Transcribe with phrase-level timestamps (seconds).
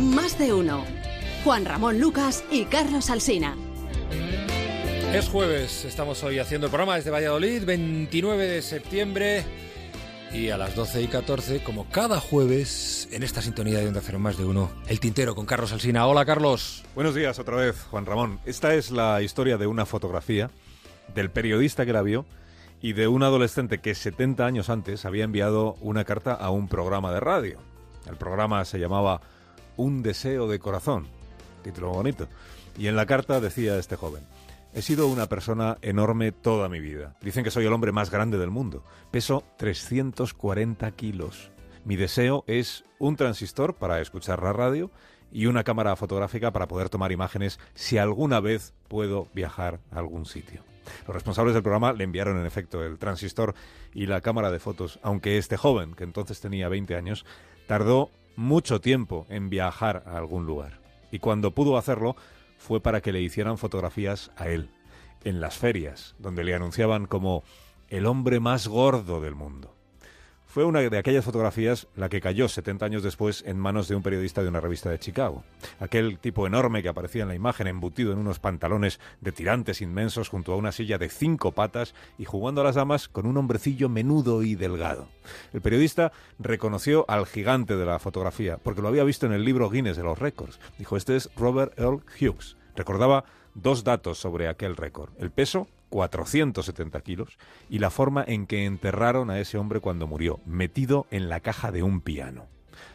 [0.00, 0.84] Más de uno.
[1.42, 3.56] Juan Ramón Lucas y Carlos Alsina.
[5.14, 9.44] Es jueves, estamos hoy haciendo el programa desde Valladolid, 29 de septiembre.
[10.34, 14.18] Y a las 12 y 14, como cada jueves, en esta sintonía de Onda Cero
[14.18, 16.06] Más de Uno, El Tintero con Carlos Alsina.
[16.06, 16.84] Hola, Carlos.
[16.94, 18.38] Buenos días otra vez, Juan Ramón.
[18.44, 20.50] Esta es la historia de una fotografía
[21.14, 22.26] del periodista que la vio
[22.82, 27.12] y de un adolescente que 70 años antes había enviado una carta a un programa
[27.12, 27.58] de radio.
[28.06, 29.22] El programa se llamaba
[29.76, 31.06] Un deseo de corazón,
[31.62, 32.28] título bonito.
[32.78, 34.24] Y en la carta decía este joven,
[34.76, 37.16] He sido una persona enorme toda mi vida.
[37.22, 38.84] Dicen que soy el hombre más grande del mundo.
[39.10, 41.50] Peso 340 kilos.
[41.86, 44.90] Mi deseo es un transistor para escuchar la radio
[45.32, 50.26] y una cámara fotográfica para poder tomar imágenes si alguna vez puedo viajar a algún
[50.26, 50.62] sitio.
[51.06, 53.54] Los responsables del programa le enviaron en efecto el transistor
[53.94, 57.24] y la cámara de fotos, aunque este joven, que entonces tenía 20 años,
[57.66, 60.80] tardó mucho tiempo en viajar a algún lugar.
[61.10, 62.16] Y cuando pudo hacerlo,
[62.58, 64.70] fue para que le hicieran fotografías a él,
[65.24, 67.42] en las ferias, donde le anunciaban como
[67.88, 69.75] el hombre más gordo del mundo.
[70.56, 74.02] Fue una de aquellas fotografías la que cayó 70 años después en manos de un
[74.02, 75.44] periodista de una revista de Chicago.
[75.80, 80.30] Aquel tipo enorme que aparecía en la imagen embutido en unos pantalones de tirantes inmensos
[80.30, 83.90] junto a una silla de cinco patas y jugando a las damas con un hombrecillo
[83.90, 85.08] menudo y delgado.
[85.52, 89.68] El periodista reconoció al gigante de la fotografía porque lo había visto en el libro
[89.68, 90.58] Guinness de los récords.
[90.78, 92.56] Dijo, este es Robert Earl Hughes.
[92.74, 95.10] Recordaba dos datos sobre aquel récord.
[95.18, 100.40] El peso 470 kilos, y la forma en que enterraron a ese hombre cuando murió,
[100.46, 102.46] metido en la caja de un piano.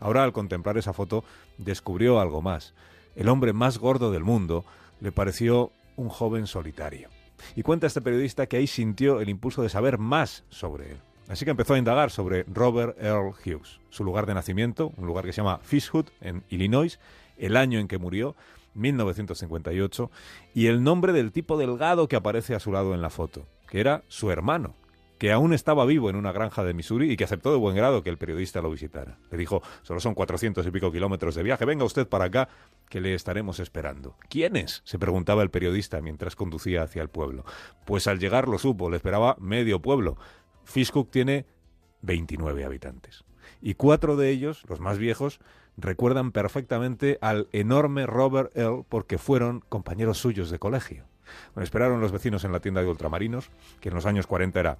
[0.00, 1.24] Ahora, al contemplar esa foto,
[1.58, 2.74] descubrió algo más.
[3.14, 4.64] El hombre más gordo del mundo
[5.00, 7.08] le pareció un joven solitario.
[7.56, 10.98] Y cuenta este periodista que ahí sintió el impulso de saber más sobre él.
[11.28, 15.24] Así que empezó a indagar sobre Robert Earl Hughes, su lugar de nacimiento, un lugar
[15.24, 16.98] que se llama Fishhood, en Illinois,
[17.38, 18.34] el año en que murió,
[18.74, 20.10] 1958,
[20.54, 23.80] y el nombre del tipo delgado que aparece a su lado en la foto, que
[23.80, 24.74] era su hermano,
[25.22, 28.02] que aún estaba vivo en una granja de Missouri y que aceptó de buen grado
[28.02, 29.18] que el periodista lo visitara.
[29.30, 32.48] Le dijo, solo son cuatrocientos y pico kilómetros de viaje, venga usted para acá,
[32.88, 34.16] que le estaremos esperando.
[34.28, 34.82] ¿Quiénes?
[34.84, 37.44] se preguntaba el periodista mientras conducía hacia el pueblo.
[37.86, 40.16] Pues al llegar lo supo, le esperaba medio pueblo.
[40.64, 41.46] Fishhook tiene
[42.00, 43.24] 29 habitantes.
[43.60, 45.38] Y cuatro de ellos, los más viejos,
[45.76, 51.04] recuerdan perfectamente al enorme Robert Earl porque fueron compañeros suyos de colegio.
[51.54, 53.50] Bueno, esperaron los vecinos en la tienda de ultramarinos,
[53.80, 54.78] que en los años 40 era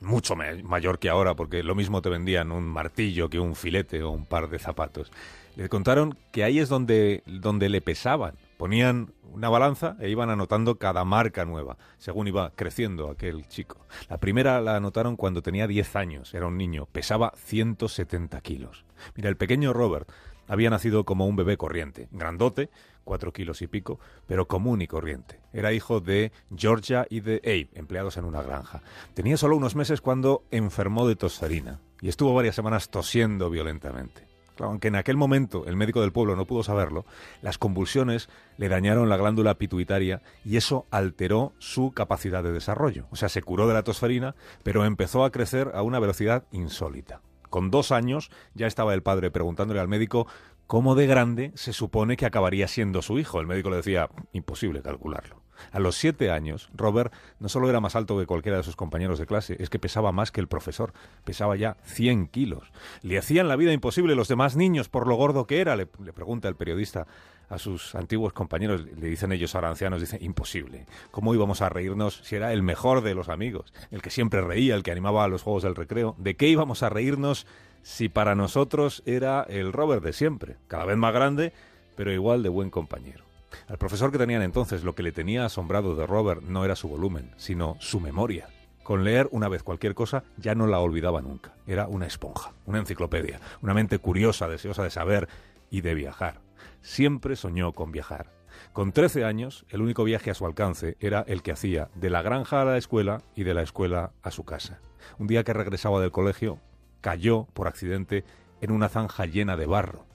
[0.00, 4.10] mucho mayor que ahora, porque lo mismo te vendían un martillo que un filete o
[4.10, 5.12] un par de zapatos.
[5.56, 8.34] Le contaron que ahí es donde, donde le pesaban.
[8.62, 13.88] Ponían una balanza e iban anotando cada marca nueva, según iba creciendo aquel chico.
[14.08, 18.84] La primera la anotaron cuando tenía 10 años, era un niño, pesaba 170 kilos.
[19.16, 20.08] Mira, el pequeño Robert
[20.46, 22.70] había nacido como un bebé corriente, grandote,
[23.02, 25.40] cuatro kilos y pico, pero común y corriente.
[25.52, 28.82] Era hijo de Georgia y de Abe, empleados en una granja.
[29.14, 34.88] Tenía solo unos meses cuando enfermó de tosferina y estuvo varias semanas tosiendo violentamente aunque
[34.88, 37.04] en aquel momento el médico del pueblo no pudo saberlo,
[37.40, 43.06] las convulsiones le dañaron la glándula pituitaria y eso alteró su capacidad de desarrollo.
[43.10, 47.20] O sea, se curó de la tosferina, pero empezó a crecer a una velocidad insólita.
[47.50, 50.26] Con dos años ya estaba el padre preguntándole al médico
[50.66, 53.40] cómo de grande se supone que acabaría siendo su hijo.
[53.40, 55.41] El médico le decía, imposible calcularlo.
[55.70, 59.18] A los siete años, Robert no solo era más alto que cualquiera de sus compañeros
[59.18, 60.92] de clase, es que pesaba más que el profesor,
[61.24, 62.72] pesaba ya 100 kilos.
[63.02, 66.48] Le hacían la vida imposible los demás niños por lo gordo que era, le, pregunta
[66.48, 67.06] el periodista
[67.48, 70.86] a sus antiguos compañeros, le dicen ellos ahora ancianos, dice, imposible.
[71.10, 74.74] ¿Cómo íbamos a reírnos si era el mejor de los amigos, el que siempre reía,
[74.74, 76.14] el que animaba a los juegos del recreo?
[76.18, 77.46] ¿De qué íbamos a reírnos
[77.82, 81.52] si para nosotros era el Robert de siempre, cada vez más grande,
[81.94, 83.21] pero igual de buen compañero?
[83.68, 86.88] Al profesor que tenían entonces lo que le tenía asombrado de Robert no era su
[86.88, 88.48] volumen, sino su memoria.
[88.82, 91.54] Con leer una vez cualquier cosa ya no la olvidaba nunca.
[91.66, 95.28] Era una esponja, una enciclopedia, una mente curiosa, deseosa de saber
[95.70, 96.40] y de viajar.
[96.80, 98.30] Siempre soñó con viajar.
[98.72, 102.22] Con 13 años, el único viaje a su alcance era el que hacía de la
[102.22, 104.80] granja a la escuela y de la escuela a su casa.
[105.18, 106.58] Un día que regresaba del colegio,
[107.00, 108.24] cayó por accidente
[108.60, 110.06] en una zanja llena de barro.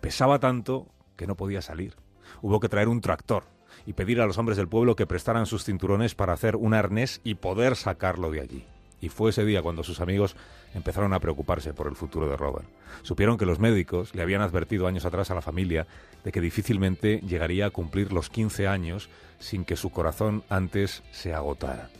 [0.00, 0.86] Pesaba tanto
[1.16, 1.96] que no podía salir
[2.42, 3.44] hubo que traer un tractor
[3.86, 7.20] y pedir a los hombres del pueblo que prestaran sus cinturones para hacer un arnés
[7.24, 8.64] y poder sacarlo de allí.
[9.00, 10.34] Y fue ese día cuando sus amigos
[10.72, 12.66] empezaron a preocuparse por el futuro de Robert.
[13.02, 15.86] Supieron que los médicos le habían advertido años atrás a la familia
[16.24, 21.34] de que difícilmente llegaría a cumplir los 15 años sin que su corazón antes se
[21.34, 21.90] agotara.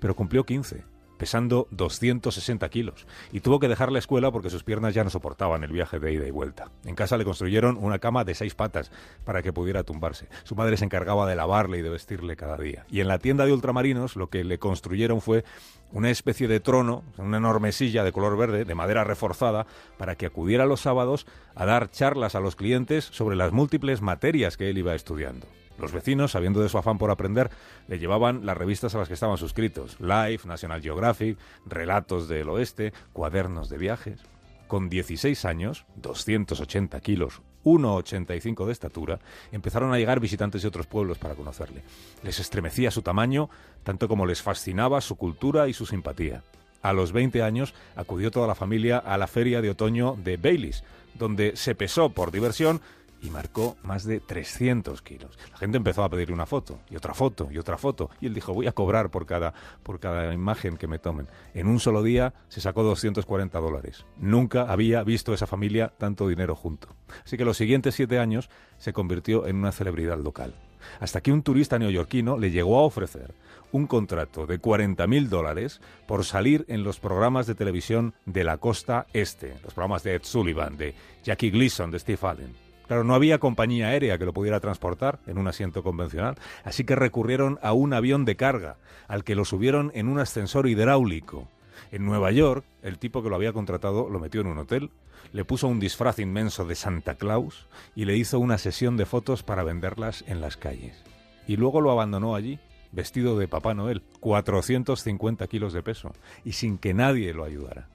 [0.00, 4.94] Pero cumplió 15 pesando 260 kilos, y tuvo que dejar la escuela porque sus piernas
[4.94, 6.70] ya no soportaban el viaje de ida y vuelta.
[6.84, 8.90] En casa le construyeron una cama de seis patas
[9.24, 10.28] para que pudiera tumbarse.
[10.44, 12.86] Su madre se encargaba de lavarle y de vestirle cada día.
[12.88, 15.44] Y en la tienda de ultramarinos lo que le construyeron fue
[15.92, 19.66] una especie de trono, una enorme silla de color verde, de madera reforzada,
[19.96, 24.56] para que acudiera los sábados a dar charlas a los clientes sobre las múltiples materias
[24.56, 25.46] que él iba estudiando.
[25.78, 27.50] Los vecinos, sabiendo de su afán por aprender,
[27.86, 32.92] le llevaban las revistas a las que estaban suscritos, Life, National Geographic, Relatos del Oeste,
[33.12, 34.20] cuadernos de viajes.
[34.66, 39.18] Con 16 años, 280 kilos, 1,85 de estatura,
[39.52, 41.82] empezaron a llegar visitantes de otros pueblos para conocerle.
[42.22, 43.48] Les estremecía su tamaño,
[43.82, 46.42] tanto como les fascinaba su cultura y su simpatía.
[46.82, 50.84] A los 20 años acudió toda la familia a la feria de otoño de Baileys,
[51.14, 52.80] donde se pesó por diversión
[53.22, 55.38] y marcó más de 300 kilos.
[55.50, 58.34] La gente empezó a pedirle una foto, y otra foto, y otra foto, y él
[58.34, 61.28] dijo, voy a cobrar por cada, por cada imagen que me tomen.
[61.54, 64.04] En un solo día se sacó 240 dólares.
[64.16, 66.88] Nunca había visto esa familia tanto dinero junto.
[67.24, 70.54] Así que los siguientes siete años se convirtió en una celebridad local.
[71.00, 73.34] Hasta que un turista neoyorquino le llegó a ofrecer
[73.72, 79.06] un contrato de 40.000 dólares por salir en los programas de televisión de la costa
[79.12, 80.94] este, los programas de Ed Sullivan, de
[81.24, 82.67] Jackie Gleason, de Steve Allen.
[82.88, 86.96] Claro, no había compañía aérea que lo pudiera transportar en un asiento convencional, así que
[86.96, 88.76] recurrieron a un avión de carga,
[89.06, 91.48] al que lo subieron en un ascensor hidráulico.
[91.92, 94.90] En Nueva York, el tipo que lo había contratado lo metió en un hotel,
[95.32, 99.42] le puso un disfraz inmenso de Santa Claus y le hizo una sesión de fotos
[99.42, 101.04] para venderlas en las calles.
[101.46, 102.58] Y luego lo abandonó allí,
[102.90, 106.12] vestido de Papá Noel, 450 kilos de peso,
[106.42, 107.88] y sin que nadie lo ayudara.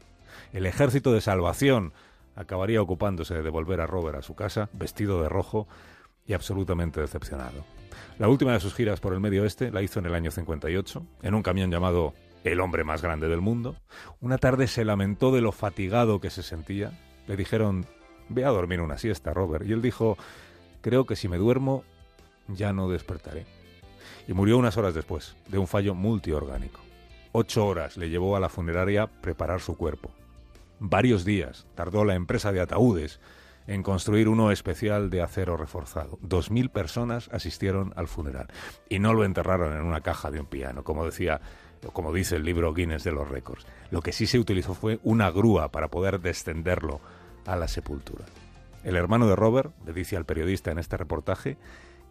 [0.52, 1.94] El ejército de salvación
[2.36, 5.68] acabaría ocupándose de devolver a Robert a su casa, vestido de rojo
[6.26, 7.66] y absolutamente decepcionado.
[8.18, 11.06] La última de sus giras por el Medio Oeste la hizo en el año 58,
[11.22, 12.14] en un camión llamado
[12.44, 13.76] El hombre más grande del mundo.
[14.22, 17.00] Una tarde se lamentó de lo fatigado que se sentía.
[17.28, 17.86] Le dijeron,
[18.30, 19.66] ve a dormir una siesta, Robert.
[19.66, 20.18] Y él dijo,
[20.82, 21.84] creo que si me duermo,
[22.48, 23.46] ya no despertaré.
[24.28, 26.80] Y murió unas horas después, de un fallo multiorgánico.
[27.32, 30.12] Ocho horas le llevó a la funeraria preparar su cuerpo.
[30.86, 33.22] Varios días tardó la empresa de ataúdes
[33.68, 36.20] en construir uno especial de acero reforzado.
[36.22, 38.48] Dos mil personas asistieron al funeral
[38.90, 41.40] y no lo enterraron en una caja de un piano, como decía,
[41.94, 43.66] como dice el libro Guinness de los récords.
[43.92, 47.00] Lo que sí se utilizó fue una grúa para poder descenderlo
[47.46, 48.26] a la sepultura.
[48.84, 51.56] El hermano de Robert le dice al periodista en este reportaje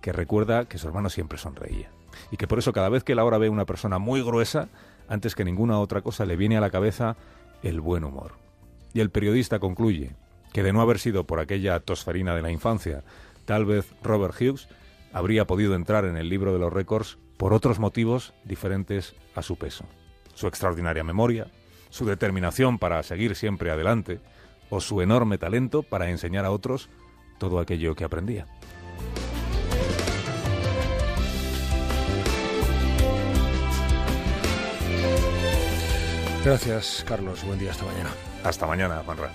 [0.00, 1.90] que recuerda que su hermano siempre sonreía
[2.30, 4.70] y que por eso cada vez que Laura ve una persona muy gruesa,
[5.08, 7.18] antes que ninguna otra cosa le viene a la cabeza
[7.62, 8.41] el buen humor.
[8.94, 10.10] Y el periodista concluye
[10.52, 13.04] que de no haber sido por aquella tosferina de la infancia,
[13.44, 14.68] tal vez Robert Hughes
[15.12, 19.56] habría podido entrar en el libro de los récords por otros motivos diferentes a su
[19.56, 19.84] peso.
[20.34, 21.48] Su extraordinaria memoria,
[21.90, 24.20] su determinación para seguir siempre adelante,
[24.70, 26.88] o su enorme talento para enseñar a otros
[27.38, 28.46] todo aquello que aprendía.
[36.44, 37.44] Gracias, Carlos.
[37.44, 38.10] Buen día, hasta mañana.
[38.44, 39.30] Hasta mañana, Juanra.